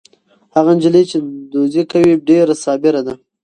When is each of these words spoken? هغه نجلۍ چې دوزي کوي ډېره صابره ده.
هغه 0.55 0.71
نجلۍ 0.77 1.03
چې 1.11 1.17
دوزي 1.51 1.83
کوي 1.91 2.13
ډېره 2.27 2.55
صابره 2.63 3.01
ده. 3.07 3.13